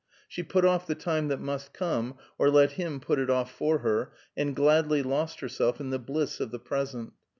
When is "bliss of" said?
5.99-6.49